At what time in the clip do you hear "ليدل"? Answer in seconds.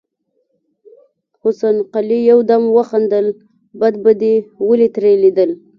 5.23-5.51